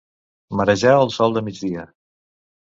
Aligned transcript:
Marejar 0.61 0.95
al 1.01 1.13
sol 1.19 1.37
de 1.37 1.45
migdia. 1.53 1.87